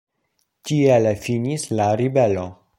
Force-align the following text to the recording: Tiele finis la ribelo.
Tiele 0.69 1.13
finis 1.27 1.69
la 1.81 1.93
ribelo. 2.05 2.51